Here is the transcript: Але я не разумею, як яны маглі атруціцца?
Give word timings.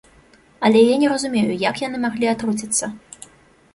Але 0.69 0.79
я 0.83 0.95
не 1.03 1.11
разумею, 1.13 1.53
як 1.69 1.75
яны 1.87 1.97
маглі 2.07 2.33
атруціцца? 2.33 2.85